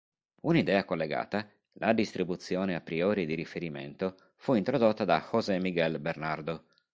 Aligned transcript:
Un'idea 0.41 0.83
collegata, 0.83 1.47
la 1.73 1.93
distribuzione 1.93 2.73
a 2.73 2.81
priori 2.81 3.27
di 3.27 3.35
riferimento, 3.35 4.31
fu 4.35 4.55
introdotta 4.55 5.05
da 5.05 5.23
José-Miguel 5.31 5.99
Bernardo. 5.99 6.69